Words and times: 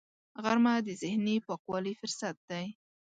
غرمه 0.43 0.73
د 0.87 0.89
ذهني 1.01 1.35
پاکوالي 1.47 1.93
فرصت 1.99 2.35
دی 2.49 2.65